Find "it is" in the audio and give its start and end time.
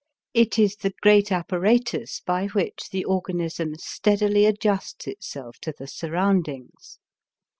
0.33-0.77